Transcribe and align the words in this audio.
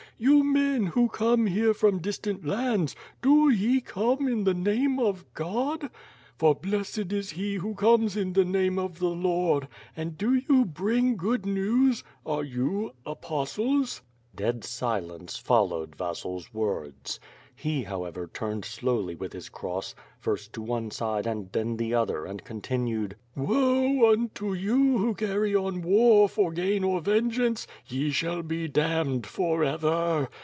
You 0.23 0.43
men 0.43 0.85
who 0.85 1.09
come 1.09 1.47
here 1.47 1.73
from 1.73 1.97
distant 1.97 2.45
lands, 2.45 2.95
do 3.23 3.49
ye 3.49 3.81
come 3.81 4.27
in 4.27 4.43
the 4.43 4.53
name 4.53 4.99
of 4.99 5.25
God?" 5.33 5.89
"For 6.37 6.53
blessed 6.53 7.11
is 7.11 7.31
he 7.31 7.55
who 7.55 7.73
comes 7.73 8.15
in 8.15 8.33
the 8.33 8.45
name 8.45 8.77
of 8.77 8.99
the 8.99 9.09
Lord. 9.09 9.67
And 9.97 10.19
do 10.19 10.35
you 10.35 10.65
bring 10.65 11.15
good 11.15 11.47
news, 11.47 12.03
are 12.23 12.43
you 12.43 12.91
apostles?" 13.03 14.03
Dead 14.35 14.63
silence 14.63 15.37
followed 15.39 15.95
Vasil's 15.95 16.53
words. 16.53 17.19
lie, 17.63 17.83
however, 17.85 18.27
turned 18.33 18.65
slowly 18.65 19.13
with 19.13 19.33
his 19.33 19.47
cross, 19.49 19.93
first 20.19 20.51
to 20.53 20.61
one 20.63 20.89
side 20.89 21.27
and 21.27 21.51
then 21.51 21.77
the 21.77 21.93
other 21.93 22.25
and 22.25 22.43
continued: 22.43 23.15
"Woe 23.35 24.11
unto 24.11 24.53
you 24.53 24.97
who 24.97 25.13
carry 25.13 25.53
on 25.55 25.81
war 25.83 26.27
for 26.27 26.51
gain 26.53 26.83
or 26.83 27.01
vengeance, 27.01 27.67
ye 27.85 28.09
shall 28.09 28.41
be 28.41 28.67
damned 28.67 29.27
forever. 29.27 30.27